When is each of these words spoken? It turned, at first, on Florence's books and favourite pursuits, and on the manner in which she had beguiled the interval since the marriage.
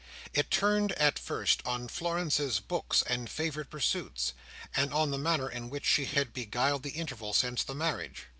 It 0.33 0.49
turned, 0.49 0.93
at 0.93 1.19
first, 1.19 1.61
on 1.63 1.87
Florence's 1.87 2.59
books 2.59 3.03
and 3.05 3.29
favourite 3.29 3.69
pursuits, 3.69 4.33
and 4.75 4.91
on 4.91 5.11
the 5.11 5.19
manner 5.19 5.47
in 5.47 5.69
which 5.69 5.85
she 5.85 6.05
had 6.05 6.33
beguiled 6.33 6.81
the 6.81 6.89
interval 6.97 7.33
since 7.33 7.63
the 7.63 7.75
marriage. 7.75 8.23